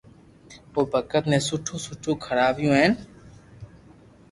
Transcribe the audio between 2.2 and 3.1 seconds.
کراويو ھين